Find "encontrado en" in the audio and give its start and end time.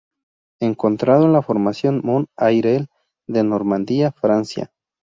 0.59-1.33